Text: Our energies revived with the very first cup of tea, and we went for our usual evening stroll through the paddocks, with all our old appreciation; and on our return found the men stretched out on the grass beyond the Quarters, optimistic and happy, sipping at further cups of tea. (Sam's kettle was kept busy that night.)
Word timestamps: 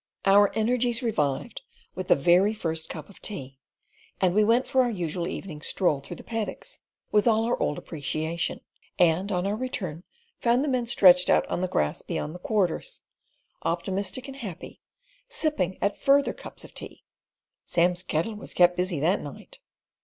Our 0.25 0.49
energies 0.55 1.03
revived 1.03 1.61
with 1.93 2.07
the 2.07 2.15
very 2.15 2.55
first 2.55 2.89
cup 2.89 3.07
of 3.07 3.21
tea, 3.21 3.59
and 4.19 4.33
we 4.33 4.43
went 4.43 4.65
for 4.65 4.81
our 4.81 4.89
usual 4.89 5.27
evening 5.27 5.61
stroll 5.61 5.99
through 5.99 6.15
the 6.15 6.23
paddocks, 6.23 6.79
with 7.11 7.27
all 7.27 7.43
our 7.45 7.55
old 7.61 7.77
appreciation; 7.77 8.61
and 8.97 9.31
on 9.31 9.45
our 9.45 9.55
return 9.55 10.03
found 10.39 10.63
the 10.63 10.67
men 10.69 10.87
stretched 10.87 11.29
out 11.29 11.45
on 11.49 11.61
the 11.61 11.67
grass 11.67 12.01
beyond 12.01 12.33
the 12.33 12.39
Quarters, 12.39 13.01
optimistic 13.61 14.27
and 14.27 14.37
happy, 14.37 14.81
sipping 15.29 15.77
at 15.83 15.95
further 15.95 16.33
cups 16.33 16.65
of 16.65 16.73
tea. 16.73 17.03
(Sam's 17.63 18.01
kettle 18.01 18.33
was 18.33 18.55
kept 18.55 18.75
busy 18.77 18.99
that 19.01 19.21
night.) 19.21 19.59